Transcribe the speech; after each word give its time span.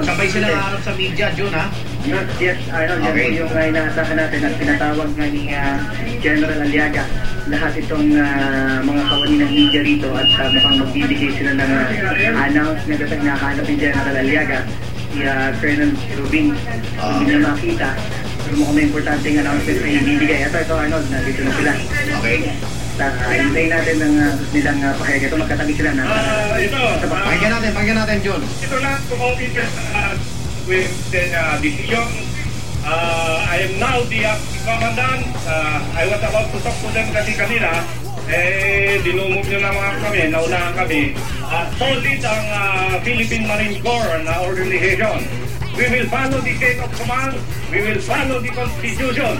Sabay 0.00 0.26
sila 0.26 0.46
harap 0.48 0.80
sa 0.80 0.92
media, 0.94 1.26
Jun, 1.32 1.52
ha? 1.52 1.68
Yes, 2.02 2.26
yes, 2.40 2.58
ano, 2.66 2.98
yan 2.98 3.12
Okay. 3.12 3.26
po 3.28 3.38
yung 3.38 3.52
uh, 3.52 3.62
inaasahan 3.62 4.16
natin 4.16 4.40
at 4.42 4.54
tinatawag 4.56 5.08
nga 5.12 5.26
ni 5.28 5.42
ah, 5.52 5.78
General 6.18 6.58
Aliaga 6.58 7.04
lahat 7.46 7.72
itong 7.78 8.10
ah, 8.16 8.80
mga 8.80 9.02
kawani 9.06 9.36
ng 9.38 9.52
media 9.52 9.80
rito 9.82 10.08
at 10.10 10.26
uh, 10.32 10.48
mukhang 10.50 10.76
magbibigay 10.82 11.30
sila 11.30 11.52
ng 11.54 11.70
uh, 11.70 12.42
announcement 12.42 13.00
at 13.00 13.10
nakahanap 13.12 13.64
ni 13.64 13.76
General 13.76 14.14
Aliaga 14.16 14.58
si 15.08 15.18
ah, 15.22 15.54
Colonel 15.58 15.90
Rubin 16.16 16.46
Ah. 16.98 17.18
hindi 17.18 17.34
na 17.36 17.50
makita 17.50 17.88
pero 18.42 18.54
mukhang 18.56 18.74
may 18.74 18.84
importanteng 18.86 19.36
announcement 19.38 19.78
na 19.78 19.88
ibibigay 19.92 20.38
ito, 20.42 20.58
ito 20.58 20.74
Arnold, 20.74 21.06
nandito 21.06 21.40
na 21.42 21.52
sila 21.52 21.72
Okay. 22.18 22.38
Uh, 22.98 23.12
hintayin 23.30 23.70
natin 23.70 23.96
ng 23.98 24.14
uh, 24.18 24.32
nilang 24.50 24.78
uh, 24.80 24.92
pakaya 24.98 25.24
ito 25.24 25.36
magkatabi 25.36 25.72
sila 25.72 25.90
na 25.94 26.02
Ah, 26.04 26.56
ito, 26.58 26.76
ah, 26.76 26.96
Pakinggan 27.00 27.50
natin, 27.54 27.70
pakinggan 27.72 27.98
natin, 28.04 28.16
Jun. 28.20 28.40
ito 28.42 28.76
lang 28.80 29.00
kumongit 29.08 29.52
uh, 29.56 30.12
with 30.66 30.90
the 31.10 31.22
uh, 31.32 31.56
decision. 31.58 32.06
Uh, 32.82 33.38
I 33.46 33.70
am 33.70 33.78
now 33.78 34.02
the 34.10 34.26
acting 34.26 34.62
commandant. 34.66 35.22
Uh, 35.46 35.78
I 35.94 36.02
was 36.10 36.18
about 36.18 36.50
to 36.50 36.58
talk 36.58 36.74
to 36.82 36.88
them 36.90 37.06
kasi 37.14 37.30
kanina. 37.38 37.70
Eh, 38.26 38.98
dinumog 39.02 39.46
nyo 39.46 39.58
naman 39.60 39.92
kami, 40.02 40.30
naunahan 40.30 40.74
kami. 40.74 41.14
Uh, 41.42 41.66
solid 41.78 42.20
ang 42.22 42.44
uh, 42.50 42.94
Philippine 43.02 43.46
Marine 43.46 43.78
Corps 43.82 44.18
na 44.26 44.42
organization. 44.42 45.26
We 45.72 45.86
will 45.88 46.08
follow 46.10 46.38
the 46.38 46.54
chain 46.58 46.78
of 46.78 46.90
command. 46.94 47.38
We 47.70 47.82
will 47.82 48.02
follow 48.02 48.38
the 48.38 48.50
Constitution. 48.50 49.34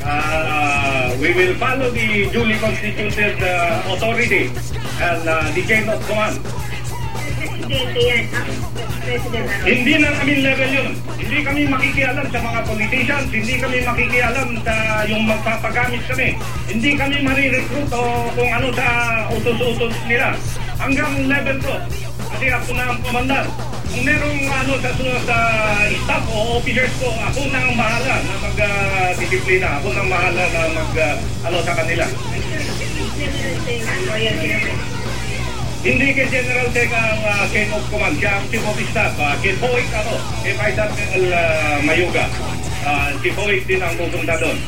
Uh, 0.00 1.16
we 1.20 1.32
will 1.34 1.54
follow 1.56 1.90
the 1.90 2.30
duly 2.32 2.56
constituted 2.58 3.36
uh, 3.42 3.82
authority 3.92 4.48
and 5.00 5.22
uh, 5.28 5.44
the 5.52 5.62
chain 5.68 5.88
of 5.88 6.00
command. 6.08 6.40
President? 9.00 9.46
Hindi 9.64 9.92
na 9.98 10.08
kami 10.12 10.34
level 10.44 10.70
yun. 10.70 10.90
Hindi 11.16 11.38
kami 11.42 11.60
makikialam 11.66 12.26
sa 12.30 12.38
mga 12.38 12.60
politicians, 12.68 13.28
hindi 13.32 13.54
kami 13.58 13.78
makikialam 13.82 14.48
sa 14.62 14.74
yung 15.08 15.22
magpapagamit 15.26 16.02
kami. 16.06 16.28
Hindi 16.68 16.90
kami 16.94 17.16
marirecruit 17.24 17.90
o 17.90 18.00
kung 18.36 18.50
ano 18.50 18.68
sa 18.76 18.86
utos-utos 19.34 19.94
nila. 20.06 20.36
Hanggang 20.78 21.12
level 21.26 21.58
ko. 21.64 21.74
Kasi 22.30 22.46
ako 22.50 22.70
na 22.78 22.84
ang 22.94 23.00
komandan. 23.02 23.46
Kung 23.90 24.06
merong 24.06 24.40
ano 24.46 24.72
sa, 24.78 24.90
sa 25.26 25.36
staff 25.90 26.24
o 26.30 26.62
officers 26.62 26.94
ko, 27.02 27.10
ako 27.10 27.40
na 27.50 27.58
ang 27.58 27.74
bahala 27.74 28.14
na 28.22 28.34
mag-disiplina. 28.38 29.82
ako 29.82 29.90
na 29.90 30.00
ang 30.06 30.10
bahala 30.10 30.42
na 30.46 30.60
mag 30.70 30.94
ah, 30.94 31.14
ano 31.50 31.56
sa 31.66 31.74
kanila. 31.74 32.06
Ano? 32.06 32.30
Hindi 35.80 36.12
kay 36.12 36.28
General 36.28 36.68
Tech 36.76 36.92
ang 36.92 37.24
uh, 37.24 37.48
chain 37.48 37.72
of 37.72 37.80
command, 37.88 38.20
siya 38.20 38.36
ang 38.36 38.44
chief 38.52 38.60
of 38.60 38.76
staff. 38.92 39.16
Uh, 39.16 39.32
kay 39.40 39.56
Hoyt 39.56 39.88
ako, 39.88 40.14
kay 40.44 40.52
Vice 40.52 40.76
Admiral 40.76 41.24
uh, 41.32 41.76
Mayuga. 41.88 42.24
Uh, 42.84 43.08
si 43.24 43.32
Hoyt 43.32 43.64
din 43.64 43.80
ang 43.80 43.96
pupunta 43.96 44.36
doon. 44.36 44.60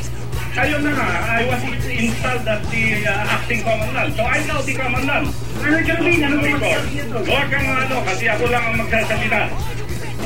Ayun 0.52 0.84
na 0.84 0.92
nga, 0.92 1.08
I 1.32 1.48
was 1.48 1.64
installed 1.88 2.44
as 2.44 2.60
the 2.68 2.84
uh, 3.08 3.34
acting 3.40 3.64
commandant. 3.64 4.12
So 4.12 4.20
I 4.20 4.44
know 4.44 4.60
the 4.60 4.76
commandant. 4.76 5.32
Ano 5.64 5.76
Jermaine, 5.80 6.28
ano 6.28 6.36
ba 6.44 6.76
Huwag 7.24 7.46
kang 7.48 7.68
ano, 7.72 7.96
kasi 8.04 8.28
ako 8.28 8.44
lang 8.52 8.60
ang 8.68 8.76
magsasalita. 8.84 9.48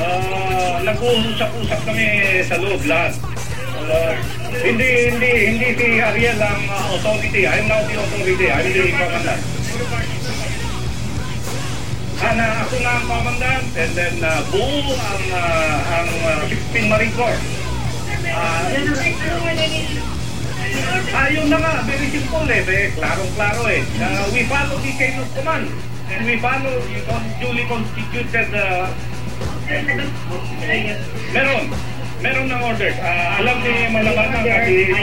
Uh, 0.03 0.83
Nag-uusap-usap 0.83 1.81
kami 1.87 2.07
sa 2.43 2.59
loob 2.59 2.83
lahat. 2.91 3.15
Uh, 3.87 4.19
hindi, 4.67 5.15
hindi, 5.15 5.31
hindi 5.55 5.69
si 5.79 5.87
Ariel 6.03 6.43
ang 6.43 6.63
uh, 6.75 6.95
authority. 6.99 7.47
I'm 7.47 7.71
now 7.71 7.87
the 7.87 7.95
authority. 7.95 8.47
I'm 8.51 8.67
the 8.67 8.83
commandant. 8.99 9.43
Sana 12.19 12.45
ako 12.67 12.75
na 12.83 12.91
ang 12.99 13.07
commandant 13.07 13.67
and 13.79 13.91
then 13.95 14.17
uh, 14.27 14.43
buo 14.51 14.91
ang, 14.91 15.23
uh, 15.31 15.77
ang 16.03 16.09
uh, 16.11 16.43
Philippine 16.51 16.91
Marine 16.91 17.15
Corps. 17.15 17.39
Ah, 21.27 21.35
ayun 21.35 21.51
na 21.51 21.59
nga, 21.59 21.83
very 21.91 22.07
simple 22.07 22.47
eh. 22.47 22.63
eh 22.63 22.95
klarong-klaro 22.95 23.67
eh. 23.67 23.83
Uh, 23.99 24.31
we 24.31 24.47
follow 24.47 24.79
the 24.79 24.95
chain 24.95 25.19
of 25.19 25.27
command. 25.35 25.67
And 26.07 26.23
we 26.23 26.39
follow 26.39 26.71
the 26.71 27.03
con- 27.03 27.27
duly 27.43 27.67
constituted 27.67 28.47
uh, 28.55 28.87
meron. 31.35 31.67
Meron 32.23 32.47
ng 32.47 32.63
orders. 32.63 32.95
Ah, 33.03 33.43
alam 33.43 33.59
ni 33.59 33.75
Malabanan 33.91 34.39
kasi 34.47 34.95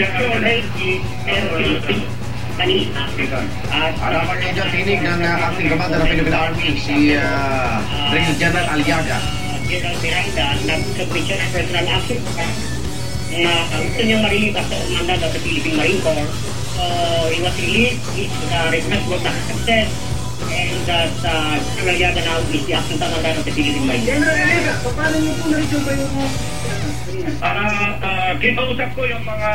At 3.68 3.96
harapan 4.00 4.36
niyo 4.40 4.52
dyan 4.56 4.70
tinig 4.72 5.00
ng 5.04 5.20
uh, 5.28 5.48
acting 5.52 5.68
commander 5.76 6.00
ng 6.00 6.08
Philippine 6.08 6.40
Army, 6.40 6.70
si 6.80 7.20
uh, 7.20 7.84
Brigadier 8.16 8.40
General 8.40 8.68
Aliaga. 8.72 9.20
General 9.68 9.96
Miranda 10.00 10.46
nag-submit 10.72 11.24
siya 11.28 11.36
ng 11.36 11.50
personal 11.52 11.88
action 11.92 12.73
na 13.40 13.54
gusto 13.80 14.02
niya 14.02 14.18
marilipas 14.20 14.66
sa 14.66 14.78
mandato 14.92 15.26
sa 15.28 15.40
Philippine 15.40 15.76
Marine 15.76 16.02
Corps. 16.02 16.30
So, 16.74 16.84
he 17.30 17.40
was 17.40 17.56
released. 17.58 18.02
His 18.14 18.30
uh, 18.50 18.68
request 18.70 19.06
was 19.08 19.22
a 19.22 19.32
success. 19.48 19.90
And 20.44 20.76
that 20.86 21.14
uh, 21.24 21.56
General 21.74 21.96
Yaga 21.96 22.22
now 22.22 22.38
is 22.44 22.64
the 22.66 22.74
acting 22.74 23.00
commandant 23.00 23.40
of 23.40 23.46
the 23.46 23.54
Philippine 23.54 23.86
Marine 23.86 24.04
Corps. 24.04 24.12
General 24.12 24.36
Aliaga, 24.36 24.74
paano 24.92 25.16
niyo 25.18 25.34
po 25.34 25.46
na-resolve 25.48 25.94
yung 25.94 26.12
Ah, 27.40 27.60
ah, 28.02 28.32
kinausap 28.36 28.90
ko 28.96 29.02
yung 29.06 29.24
mga 29.24 29.52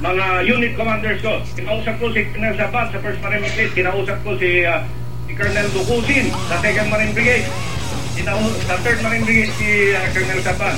mga 0.00 0.26
unit 0.48 0.72
commanders 0.74 1.20
ko. 1.20 1.38
Kinausap 1.52 1.94
ko 1.98 2.08
si 2.10 2.24
Colonel 2.32 2.56
Zabat 2.56 2.86
sa 2.90 2.98
1st 2.98 3.20
Marine 3.20 3.42
Brigade. 3.44 3.72
Kinausap 3.76 4.18
ko 4.24 4.30
si, 4.34 4.64
ah, 4.64 4.82
si 5.28 5.32
Colonel 5.36 5.68
Dukusin 5.70 6.26
sa 6.48 6.56
2nd 6.58 6.88
Marine 6.88 7.12
Brigade. 7.12 7.46
Kinau- 8.16 8.56
sa 8.64 8.74
3rd 8.76 9.00
Marine 9.00 9.24
Brigade 9.24 9.52
si 9.54 9.68
ah, 9.92 10.06
Colonel 10.10 10.40
Zabat. 10.40 10.76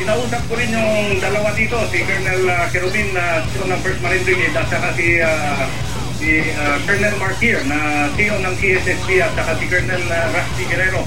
Kinausap 0.00 0.40
ko 0.48 0.56
rin 0.56 0.72
yung 0.72 1.20
dalawa 1.20 1.52
dito, 1.52 1.76
si 1.92 2.00
Colonel 2.08 2.48
uh, 2.48 2.64
Kerubin 2.72 3.12
na 3.12 3.44
CEO 3.52 3.68
ng 3.68 3.80
1st 3.84 4.00
Marine 4.00 4.24
Brigade 4.24 4.56
at 4.56 4.66
saka 4.72 4.88
si 4.96 5.20
ah, 5.20 5.68
si 6.16 6.40
ah, 6.56 6.80
Colonel 6.88 7.12
Marquir 7.20 7.60
na 7.68 8.08
CEO 8.16 8.40
ng 8.40 8.54
PSSP 8.56 9.20
at 9.20 9.28
saka 9.36 9.60
si 9.60 9.68
Colonel 9.68 10.00
uh, 10.00 10.26
Rusty 10.32 10.64
Guerrero. 10.72 11.04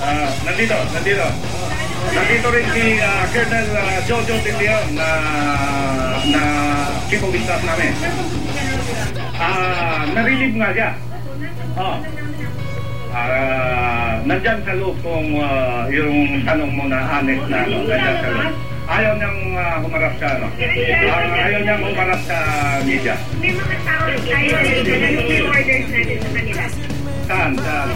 Ah, 0.00 0.32
nandito, 0.48 0.80
nandito. 0.96 1.28
Nandito 2.16 2.48
rin 2.48 2.66
si 2.72 2.84
ah, 3.04 3.24
Colonel 3.36 3.68
ah, 3.76 3.98
Jojo 4.08 4.36
De 4.48 4.52
Leon 4.56 4.86
na 4.96 5.08
na 6.24 6.42
chief 7.12 7.20
of 7.20 7.36
staff 7.36 7.60
namin. 7.68 7.92
Ah, 9.36 10.08
narilib 10.08 10.56
nga 10.56 10.72
siya. 10.72 10.90
Oh. 11.76 11.96
Ah, 13.20 14.16
nandyan 14.24 14.64
sa 14.64 14.72
loob 14.80 14.96
kung 15.04 15.36
ah, 15.36 15.84
yung 15.92 16.40
tanong 16.40 16.72
mo 16.72 16.88
na 16.88 17.04
honest 17.04 17.44
na 17.52 17.68
ano, 17.68 17.76
nandyan 17.84 18.16
sa 18.16 18.28
loob. 18.32 18.54
Ayaw 18.90 19.12
niyang 19.20 19.40
ah, 19.60 19.76
humarap 19.84 20.14
sa 20.16 20.26
ano. 20.40 20.46
Ah, 20.48 21.44
ayaw 21.44 21.60
niyang 21.60 21.82
humarap 21.84 22.20
sa 22.24 22.36
media. 22.80 23.14
May 23.44 23.52
mga 23.52 23.76
tao 23.84 24.04
tayo 24.24 24.56
na 24.56 25.08
yung 25.12 25.48
orders 25.52 25.86
natin 25.92 26.16
sa 26.16 26.30
kanila. 26.32 26.89
Saan? 27.30 27.54
Saan? 27.62 27.88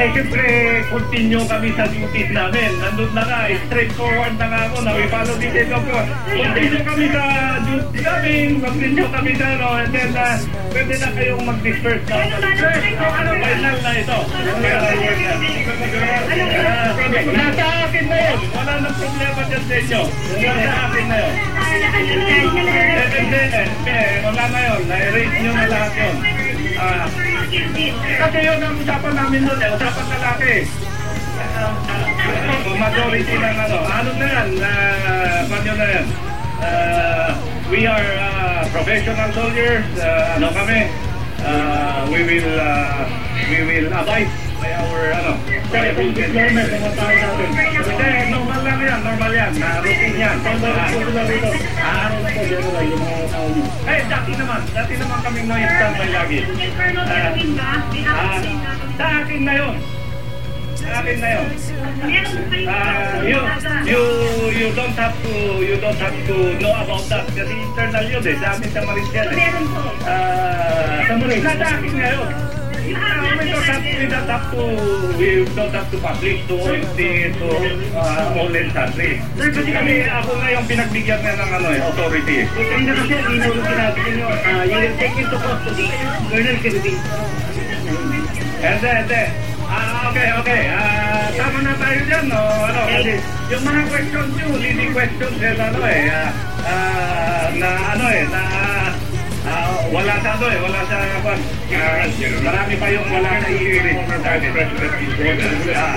Eh, 0.00 0.08
siyempre, 0.16 0.48
continue 0.88 1.44
kami 1.44 1.68
sa 1.76 1.84
duties 1.92 2.32
namin. 2.32 2.72
Nandun 2.80 3.12
na 3.12 3.20
nga, 3.28 3.52
eh, 3.52 3.60
straightforward 3.68 4.32
na 4.40 4.46
nga 4.48 4.60
ako 4.64 4.76
na 4.88 4.96
we 4.96 5.04
follow 5.12 5.36
the 5.36 5.48
chain 5.52 5.68
of. 5.76 5.84
Continue 5.84 6.80
kami 6.80 7.06
sa 7.12 7.22
duties 7.68 8.00
namin, 8.00 8.48
continue 8.64 9.08
kami 9.12 9.32
sa 9.36 9.46
ano, 9.60 9.68
and 9.76 9.92
then, 9.92 10.08
uh, 10.16 10.40
pwede 10.72 10.94
na 10.96 11.08
kayong 11.12 11.44
mag-disperse 11.44 12.04
na. 12.08 12.16
So, 12.96 13.06
ano, 13.12 13.30
final 13.44 13.76
na 13.84 13.90
ito. 14.00 14.18
Nasa 17.28 17.66
akin 17.84 18.04
na 18.08 18.18
yun. 18.24 18.38
Wala 18.56 18.72
nang 18.80 18.96
problema 18.96 19.40
dyan 19.52 19.62
sa 19.68 19.74
inyo. 19.84 20.02
Nasa 20.40 20.72
akin 20.88 21.04
na 21.12 21.16
yun. 21.20 21.34
Eh, 22.24 23.36
eh, 23.36 23.68
eh, 23.68 24.24
wala 24.24 24.44
na 24.48 24.60
yun. 24.64 24.80
Na-erase 24.88 25.36
nyo 25.44 25.52
na 25.52 25.66
lahat 25.68 25.92
yun. 25.92 26.39
Ah, 26.80 27.04
kasi 28.24 28.38
yun 28.40 28.56
ang 28.56 28.76
usapan 28.80 29.12
namin 29.12 29.40
doon 29.44 29.60
eh, 29.60 29.68
usapan 29.76 30.06
lalaki. 30.16 30.54
Uh, 31.40 32.72
majority 32.80 33.36
ng 33.36 33.56
ano, 33.68 33.78
ano 33.84 34.10
na 34.16 34.26
yan, 34.32 34.48
uh, 34.64 35.40
ano 35.44 35.72
na 35.76 35.86
yan. 35.92 36.06
Uh, 36.60 37.28
we 37.68 37.84
are 37.84 38.08
uh, 38.16 38.64
professional 38.72 39.28
soldiers, 39.36 39.84
uh, 40.00 40.40
ano 40.40 40.48
kami, 40.56 40.88
uh, 41.44 42.08
we 42.08 42.20
will, 42.24 42.52
uh, 42.56 43.04
we 43.52 43.60
will 43.68 43.88
abide 43.92 44.49
our, 44.80 45.12
ano, 45.12 45.32
mga 45.70 46.92
tao 46.96 47.12
natin. 47.12 47.48
Hindi, 47.80 48.08
normal 48.32 48.60
lang 48.64 48.80
yan, 48.80 49.00
normal 49.04 49.32
yan, 49.32 49.52
na 49.60 49.68
routine 49.84 50.16
yan. 50.16 50.36
Ah, 51.80 52.08
eh, 53.90 54.00
dati 54.08 54.32
naman, 54.34 54.60
dati 54.72 54.94
naman 54.96 55.18
kaming 55.22 55.46
na-standby 55.48 56.08
lagi. 56.10 56.38
Ah, 58.08 58.40
sa 58.96 59.06
akin 59.24 59.40
na 59.44 59.52
yun. 59.56 59.74
Sa 60.80 60.88
akin 61.04 61.16
na 61.20 61.28
yun. 61.28 61.46
Ah, 62.70 63.20
you, 63.20 63.40
you, 63.84 64.02
you 64.50 64.68
don't 64.72 64.96
have 64.96 65.14
to, 65.22 65.32
you 65.60 65.76
don't 65.76 66.00
have 66.00 66.16
to 66.26 66.36
know 66.56 66.72
about 66.72 67.04
that 67.12 67.26
kasi 67.36 67.52
internal 67.52 68.04
yun 68.08 68.24
eh. 68.24 68.36
Sa 68.40 68.48
amin 68.56 68.68
sa 68.72 68.80
Marines 68.84 69.12
yan 69.12 69.28
eh. 69.28 69.36
Meron 69.36 69.66
po. 69.68 69.82
Ah, 70.08 71.04
sa 71.04 71.14
Marines, 71.20 71.44
sa 71.44 71.68
akin 71.68 71.92
na 71.94 72.08
yun. 72.16 72.49
Uh, 72.90 73.38
we 73.38 73.50
don't 73.50 73.62
have 73.62 73.82
we 73.84 74.06
don't 74.08 74.26
to, 74.26 74.62
we 75.18 75.28
don't 75.54 75.74
have 75.74 75.88
to 75.90 75.98
publish 75.98 76.38
to 76.48 76.54
OMC, 76.58 76.98
to 77.38 77.48
uh, 77.94 78.38
all 78.38 78.50
and 78.50 78.70
sundry. 78.72 79.22
Kasi 79.38 79.70
kami, 79.70 79.94
ako 80.08 80.30
na 80.40 80.46
yung 80.50 80.66
pinagbigyan 80.66 81.20
na 81.22 81.32
ng 81.38 81.50
ano, 81.60 81.68
eh, 81.70 81.80
authority. 81.86 82.38
Hindi 82.50 82.90
kasi, 82.90 83.14
hindi 83.14 83.46
mo 83.46 83.62
sinabi 83.62 84.00
ninyo, 84.02 84.26
ah, 84.26 84.62
you 84.66 84.78
will 84.80 84.96
take 84.98 85.16
into 85.18 85.36
custody 85.38 85.86
Colonel 86.30 86.56
Kirby. 86.58 86.92
Hindi, 88.60 88.90
hindi. 88.90 89.22
Ah, 89.70 90.10
okay, 90.10 90.28
okay. 90.42 90.62
Ah, 90.74 91.30
tama 91.30 91.58
na 91.62 91.72
tayo 91.78 91.98
dyan, 92.02 92.24
no? 92.26 92.42
Ano, 92.42 92.80
kasi 92.90 93.12
yung 93.54 93.62
mga 93.62 93.82
questions 93.86 94.30
nyo, 94.34 94.46
leading 94.58 94.90
questions, 94.90 95.38
eh, 95.38 95.54
ano 95.54 95.80
eh, 95.86 96.10
ah, 96.10 96.30
ah, 96.66 97.44
na 97.54 97.68
ano 97.94 98.04
eh, 98.10 98.22
na 98.26 98.40
wala 99.90 100.14
sa 100.22 100.38
ano 100.38 100.46
eh, 100.46 100.58
wala 100.62 100.80
sa, 100.86 100.96
kwan, 101.20 101.40
ah, 101.74 102.06
marami 102.46 102.74
pa 102.78 102.86
yung 102.94 103.06
wala 103.10 103.30
sa. 103.42 103.48
Ah, 105.74 105.94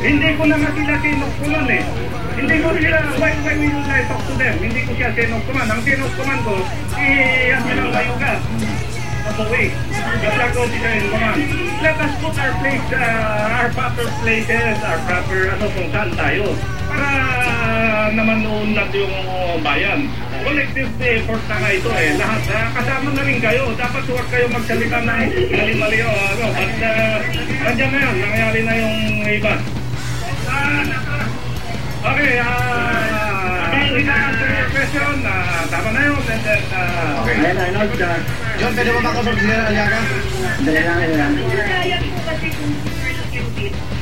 hindi 0.00 0.28
ko 0.36 0.42
na 0.48 0.56
nga 0.56 0.70
sila 0.72 0.94
sinukkuman 1.04 1.68
eh. 1.68 1.82
Hindi 2.36 2.56
ko 2.60 2.68
sila, 2.76 2.98
why, 3.16 3.32
why 3.44 3.54
will 3.56 3.84
I 3.84 4.02
talk 4.08 4.22
to 4.28 4.34
them? 4.36 4.54
Hindi 4.60 4.80
ko 4.84 4.92
siya 4.96 5.12
sinukkuman. 5.12 5.66
Ang 5.68 5.82
sinukkuman 5.84 6.38
ko, 6.40 6.54
si 6.96 7.04
Admiral 7.52 7.88
Bayuga. 7.92 8.32
Okay. 9.36 9.68
Just 10.22 10.38
like 10.38 10.56
all 10.56 10.70
the 10.70 10.78
command. 10.80 11.40
Let 11.84 11.96
us 12.00 12.12
put 12.22 12.34
our 12.40 12.54
place, 12.62 12.88
uh, 12.94 13.56
our 13.60 13.68
proper 13.76 14.06
places, 14.24 14.76
our 14.80 15.00
proper, 15.04 15.52
ano, 15.52 15.66
kung 15.76 15.88
saan 15.92 16.10
tayo. 16.16 16.56
Para 16.88 17.10
naman 18.16 18.46
uunlad 18.46 18.88
yung 18.96 19.12
bayan. 19.60 20.08
Collective 20.46 20.90
effort 21.02 21.42
na 21.50 21.56
nga 21.58 21.70
ito 21.74 21.90
eh. 21.90 22.14
Lahat, 22.14 22.42
uh, 22.46 22.68
kasama 22.70 23.08
na 23.10 23.22
rin 23.26 23.38
kayo. 23.42 23.66
Dapat 23.74 24.02
huwag 24.06 24.26
kayo 24.30 24.46
magsalita 24.46 25.02
na 25.02 25.26
mali-mali 25.26 25.98
o 26.00 26.10
ano. 26.10 26.46
At 26.54 26.74
uh, 26.78 27.16
nandiyan 27.66 27.90
na 27.90 27.98
yan, 27.98 28.14
nangyari 28.22 28.60
na 28.62 28.74
yung 28.78 28.96
iba. 29.26 29.54
Ah, 30.46 30.86
Okay, 32.06 32.38
ah, 32.38 32.46
uh, 33.74 33.98
ina-answer 33.98 34.46
your 34.46 34.68
question. 34.70 35.14
ah, 35.26 35.66
tama 35.66 35.90
na 35.90 36.00
yun. 36.06 36.22
And 36.22 36.42
then, 36.46 36.62
ah, 36.70 37.18
okay. 37.26 37.34
Ayan, 37.42 37.56
Arnold, 37.58 37.98
ah, 37.98 38.18
John, 38.56 38.72
pwede 38.78 38.90
mo 38.94 38.98
makausap 39.02 39.34
si 39.34 39.42
General 39.42 39.66
Aliaga? 39.66 39.98
dali 40.62 40.80
lang, 40.80 40.98
dali 41.02 41.16
lang. 41.18 41.32
Kaya 41.58 41.96
po 41.98 42.18
kasi 42.22 42.46
kung 42.54 42.74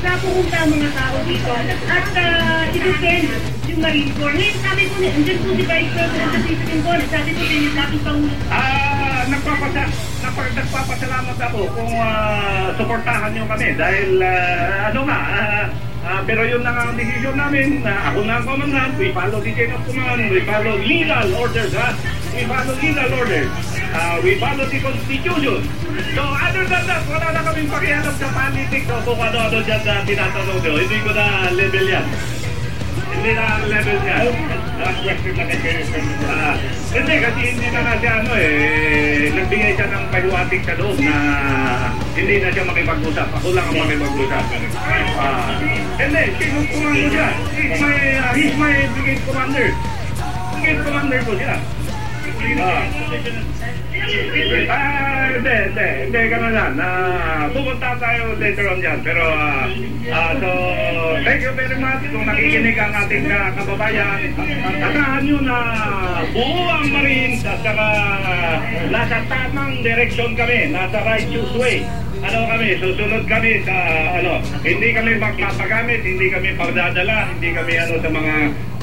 napupunta 0.04 0.56
ang 0.60 0.70
mga 0.70 0.90
tao 0.92 1.16
dito 1.24 1.52
at 1.88 2.06
uh, 2.12 2.76
i-defend 2.76 3.26
yung 3.74 3.82
Marine 3.82 4.12
Corps. 4.14 4.34
Ngayon 4.38 4.58
sabi 4.62 4.82
ko, 4.86 4.94
andyan 5.02 5.38
po 5.42 5.48
si 5.50 5.64
Vice 5.66 5.90
President 5.90 6.28
sa 6.30 6.38
Philippine 6.46 6.82
Corps. 6.86 7.06
Sabi 7.10 7.30
ko, 7.34 7.40
din 7.42 7.60
yung 7.66 7.74
dating 7.74 8.02
Pangulo. 8.06 8.34
Ah, 8.46 9.20
nagpapasa 9.26 9.82
nagpa- 10.22 10.54
nagpapasalamat 10.54 11.38
ako 11.42 11.60
kung 11.74 11.92
ah, 11.98 12.70
suportahan 12.78 13.30
niyo 13.34 13.44
kami 13.50 13.68
dahil 13.74 14.08
ah, 14.22 14.94
ano 14.94 15.00
nga 15.10 15.18
ah, 15.18 15.64
ah, 16.06 16.20
pero 16.22 16.46
yun 16.46 16.62
na 16.62 16.70
nga 16.70 16.82
ang 16.86 16.94
desisyon 16.94 17.34
namin. 17.34 17.82
Na 17.82 18.14
ako 18.14 18.18
na 18.22 18.34
ang 18.38 18.46
commandant. 18.46 18.94
We 18.94 19.10
follow 19.10 19.42
the 19.42 19.50
chain 19.50 19.74
of 19.74 19.82
command. 19.90 20.22
We 20.30 20.40
follow 20.46 20.74
legal 20.78 21.28
orders 21.34 21.74
ha? 21.74 21.88
We 22.30 22.42
follow 22.46 22.74
legal 22.78 23.10
orders. 23.10 23.50
Ah, 23.90 24.16
we 24.22 24.38
follow 24.38 24.66
the 24.70 24.78
constitution. 24.78 25.60
So 26.14 26.22
other 26.22 26.62
than 26.70 26.82
that 26.86 27.02
wala 27.10 27.26
na 27.34 27.40
kaming 27.42 27.70
pakialam 27.70 28.14
sa 28.22 28.28
politics. 28.30 28.86
O 28.86 28.96
kung 29.02 29.18
ano-ano 29.18 29.58
dyan 29.66 29.82
na 29.82 29.94
tinatanong 30.06 30.58
nyo 30.62 30.72
hindi 30.78 30.98
ko 31.02 31.10
na 31.10 31.26
level 31.50 31.86
yan 31.90 32.06
hindi 33.14 33.30
na 33.38 33.46
level 33.62 33.96
niya. 34.02 34.16
Last 34.74 34.98
question 35.06 35.34
na 35.38 35.44
kay 35.46 35.58
Ah, 36.24 36.54
hindi, 36.94 37.14
kasi 37.22 37.40
hindi 37.54 37.68
na 37.70 37.94
siya 37.98 38.12
ano 38.20 38.32
eh, 38.34 39.30
nagbigay 39.30 39.72
siya 39.78 39.86
ng 39.86 40.04
pahiwatig 40.10 40.62
sa 40.66 40.74
loob 40.78 40.96
na 40.98 41.16
hindi 42.18 42.34
na 42.42 42.48
siya 42.50 42.64
makipag-usap. 42.66 43.28
Ako 43.38 43.48
lang 43.54 43.66
ang 43.70 43.78
makipag-usap. 43.78 44.44
Ah, 45.18 45.54
hindi, 45.98 46.22
ko 46.34 47.08
siya. 47.08 47.28
He's 47.54 47.80
my, 47.80 47.96
ah, 48.18 48.32
he's 48.34 48.54
my 48.58 48.74
brigade 48.92 49.22
commander. 49.24 49.66
Brigade 50.54 50.80
commander 50.82 51.20
ko 51.22 51.32
siya. 51.38 51.54
Ah. 52.44 52.84
Ah, 54.68 55.32
hindi, 55.32 55.54
hindi, 55.64 55.88
hindi, 56.04 56.20
gano'n 56.28 56.52
yan. 56.52 56.72
Ah, 56.76 57.48
pupunta 57.48 57.96
tayo 57.96 58.36
later 58.36 58.66
on 58.68 58.78
yan. 58.84 58.98
Pero, 59.00 59.24
ah, 59.24 59.64
ah, 60.12 60.32
so, 60.36 60.50
thank 61.24 61.40
you 61.40 61.52
very 61.56 61.78
much 61.80 62.04
kung 62.12 62.28
nakikinig 62.28 62.76
ang 62.76 62.92
ating 62.92 63.32
ah, 63.32 63.48
kababayan. 63.56 64.20
Asahan 64.76 65.20
nyo 65.24 65.38
na 65.40 65.58
buo 66.36 66.68
ang 66.68 66.88
Marines 66.92 67.40
at 67.48 67.58
saka 67.64 67.86
nasa 68.92 69.18
tamang 69.24 69.72
direksyon 69.80 70.36
kami, 70.36 70.58
nasa 70.68 71.00
righteous 71.00 71.52
way. 71.56 71.80
Ano 72.24 72.44
kami, 72.48 72.68
susunod 72.80 73.24
kami 73.24 73.64
sa, 73.64 73.76
ano, 74.20 74.32
hindi 74.60 74.88
kami 74.92 75.16
magpapagamit, 75.16 76.00
hindi 76.04 76.26
kami 76.28 76.52
pagdadala, 76.60 77.32
hindi 77.36 77.56
kami 77.56 77.72
ano 77.80 77.94
sa 78.04 78.10
mga 78.12 78.34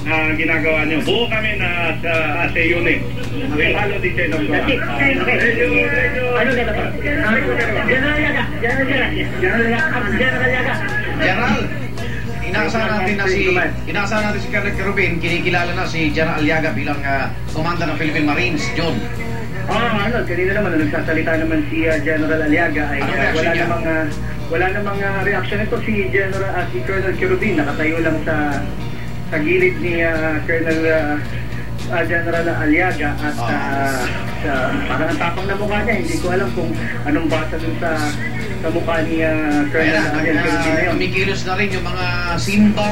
ah, 0.10 0.30
ginagawa 0.34 0.80
nyo. 0.90 0.98
Buo 1.06 1.30
kami 1.30 1.62
na 1.62 1.94
sa, 2.02 2.14
as 2.50 2.54
a 2.58 2.64
unit. 2.66 3.02
We 3.52 3.74
follow 3.76 3.98
the 4.00 4.10
chain 4.16 4.32
of 4.32 4.40
command. 4.40 4.64
Okay, 4.64 4.78
okay. 4.80 5.36
Thank 5.38 5.58
you, 5.60 5.90
thank 5.92 6.16
you. 6.16 6.26
Ano 6.32 6.50
na 6.56 6.62
ito? 6.64 6.74
General 7.92 8.18
Yaga, 8.18 8.44
General 8.64 8.88
Yaga, 8.88 9.08
General 9.44 9.68
Yaga, 9.68 10.00
General 10.16 10.52
Yaga. 10.52 10.74
General, 11.22 11.56
inaasahan 12.42 12.90
natin 12.96 13.16
na 13.20 13.26
si 13.28 13.42
inaasahan 13.92 14.24
natin 14.32 14.40
si 14.40 14.48
Colonel 14.50 14.74
Kerubin, 14.74 15.12
kinikilala 15.20 15.72
na 15.76 15.84
si 15.86 16.00
General 16.10 16.40
Aliaga 16.40 16.72
bilang 16.72 17.00
ah, 17.04 17.28
commander 17.52 17.92
ng 17.92 17.98
Philippine 18.00 18.28
Marines, 18.28 18.64
John. 18.74 18.96
Ah, 19.68 20.08
ano, 20.08 20.24
kanina 20.26 20.52
naman 20.58 20.80
nagsasalita 20.82 21.32
naman 21.44 21.60
si 21.68 21.78
ah, 21.86 22.00
General 22.00 22.40
Aliaga 22.48 22.84
ay 22.88 23.00
ah, 23.00 23.08
reaction 23.08 23.36
wala 23.36 23.52
niya? 23.52 23.64
namang 23.68 23.84
ah, 23.86 24.06
wala 24.48 24.66
namang 24.72 25.00
ah, 25.00 25.20
reaction 25.22 25.60
ito 25.60 25.78
si 25.84 25.94
General 26.10 26.52
ah, 26.56 26.66
si 26.72 26.78
Colonel 26.88 27.14
Kerubin 27.20 27.60
nakatayo 27.60 28.00
lang 28.00 28.18
sa 28.24 28.36
sa 29.28 29.38
gilid 29.40 29.76
ni 29.80 30.02
ah, 30.02 30.40
Colonel 30.44 30.80
ah, 30.88 31.16
ah, 31.92 32.04
General 32.04 32.46
Aliaga 32.58 33.10
at 33.14 33.36
Ah. 33.36 33.46
ah, 33.46 34.02
sa, 34.42 34.52
parang 34.86 35.08
ang 35.08 35.20
tapang 35.20 35.46
na 35.46 35.56
mukha 35.56 35.78
niya 35.82 35.96
hindi 36.00 36.16
ko 36.18 36.28
alam 36.30 36.50
kung 36.52 36.72
anong 37.04 37.28
basa 37.28 37.56
dun 37.56 37.76
sa 37.78 37.92
sa 38.58 38.68
mukha 38.70 38.96
ni 39.02 39.16
Kaya 39.70 40.02
Colonel 40.10 40.34
na, 40.34 40.42
na 40.42 40.82
yun. 40.82 40.92
kumikilos 40.92 41.42
na 41.44 41.54
rin 41.56 41.70
yung 41.70 41.84
mga 41.84 42.06
Simba, 42.38 42.92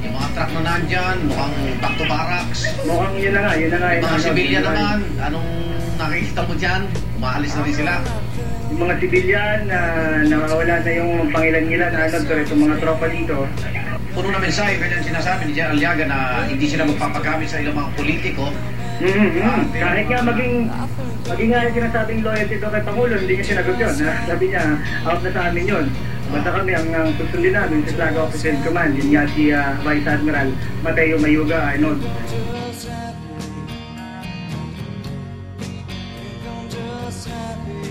yung 0.00 0.12
mga 0.12 0.28
truck 0.32 0.50
na 0.52 0.60
nandyan, 0.64 1.16
mukhang 1.24 1.54
back 1.78 1.94
to 1.94 2.04
barracks. 2.04 2.60
Mukhang 2.82 3.14
yun 3.16 3.32
na 3.32 3.40
nga, 3.40 3.52
yun 3.54 3.70
na 3.70 3.78
nga. 3.78 3.88
Yung 3.92 4.04
mga 4.04 4.10
ano, 4.10 4.22
na 4.22 4.60
nga. 4.60 4.66
naman, 4.70 4.98
anong 5.20 5.50
nakikita 5.96 6.40
mo 6.42 6.54
dyan? 6.54 6.82
Umaalis 7.16 7.52
na 7.52 7.62
rin 7.62 7.74
sila. 7.76 7.92
Yung 8.70 8.80
mga 8.80 8.94
sibilyan 8.98 9.58
na 9.66 9.78
nawawala 10.24 10.74
na 10.80 10.90
yung 10.92 11.10
pangilan-ilan 11.28 11.90
Arnold 11.92 12.24
pero 12.24 12.40
itong 12.40 12.62
mga 12.62 12.76
tropa 12.78 13.06
dito 13.06 13.36
puno 14.10 14.28
na 14.34 14.40
mensahe, 14.42 14.74
pero 14.78 14.92
yung 14.98 15.06
sinasabi 15.06 15.42
ni 15.46 15.52
General 15.54 15.78
Liaga 15.78 16.04
na 16.06 16.18
hindi 16.46 16.66
sila 16.66 16.86
magpapagamit 16.86 17.46
sa 17.46 17.62
ilang 17.62 17.78
mga 17.78 17.90
politiko. 17.94 18.50
Mm-hmm. 19.00 19.40
Uh, 19.40 19.62
Kahit 19.72 20.06
nga 20.12 20.20
maging, 20.20 20.54
maging 21.24 21.48
nga 21.48 21.60
yung 21.64 21.74
sinasabing 21.80 22.20
loyalty 22.20 22.56
doon 22.60 22.72
kay 22.74 22.84
Pangulo, 22.84 23.14
hindi 23.16 23.32
niya 23.38 23.46
sinagot 23.48 23.76
yun. 23.80 23.94
Sabi 24.30 24.44
niya, 24.52 24.62
out 25.08 25.20
na 25.24 25.30
sa 25.32 25.42
amin 25.48 25.64
yun. 25.64 25.86
Basta 26.30 26.50
kami 26.54 26.70
ang 26.76 26.88
uh, 26.94 27.08
susundin 27.18 27.54
namin 27.56 27.82
sa 27.88 27.92
Flag 27.96 28.14
Officer 28.20 28.54
Command, 28.62 28.92
yun 28.94 29.08
nga 29.14 29.24
si 29.34 29.50
uh, 29.50 29.74
Vice 29.82 30.06
Admiral 30.06 30.48
Mateo 30.84 31.16
Mayuga 31.18 31.58
Arnold. 31.74 32.02
Happy 37.30 37.89